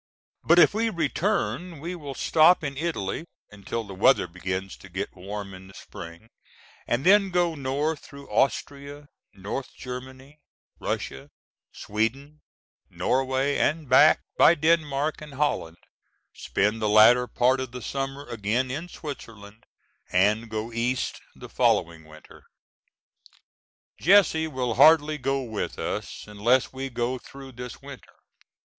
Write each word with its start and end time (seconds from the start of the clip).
But 0.43 0.57
if 0.57 0.73
we 0.73 0.89
return 0.89 1.79
we 1.79 1.93
will 1.93 2.15
stop 2.15 2.63
in 2.63 2.75
Italy 2.75 3.23
until 3.51 3.83
the 3.83 3.93
weather 3.93 4.25
begins 4.25 4.75
to 4.77 4.89
get 4.89 5.15
warm 5.15 5.53
in 5.53 5.67
the 5.67 5.75
Spring 5.75 6.27
and 6.87 7.05
then 7.05 7.29
go 7.29 7.53
north 7.53 7.99
through 7.99 8.27
Austria, 8.27 9.09
North 9.35 9.75
Germany, 9.77 10.39
Russia, 10.79 11.29
Sweden, 11.71 12.41
Norway 12.89 13.59
and 13.59 13.87
back 13.87 14.21
by 14.39 14.55
Denmark 14.55 15.21
and 15.21 15.35
Holland, 15.35 15.77
spend 16.33 16.81
the 16.81 16.89
latter 16.89 17.27
part 17.27 17.59
of 17.59 17.71
the 17.71 17.83
summer 17.83 18.25
again 18.27 18.71
in 18.71 18.87
Switzerland, 18.89 19.65
and 20.11 20.49
go 20.49 20.73
east 20.73 21.21
the 21.35 21.47
following 21.47 22.05
winter. 22.05 22.41
Jesse 23.99 24.47
will 24.47 24.73
hardly 24.73 25.19
go 25.19 25.43
with 25.43 25.77
us 25.77 26.23
unless 26.25 26.73
we 26.73 26.89
go 26.89 27.19
through 27.19 27.51
this 27.51 27.83
winter. 27.83 28.15